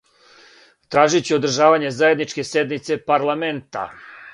Тражићу 0.95 1.37
одржавање 1.37 1.95
заједничке 2.01 2.49
седнице 2.55 3.03
парламента. 3.13 3.91